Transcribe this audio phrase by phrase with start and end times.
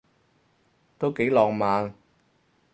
[0.97, 1.93] 都幾浪漫